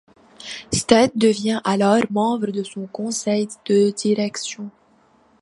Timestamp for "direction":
3.91-4.71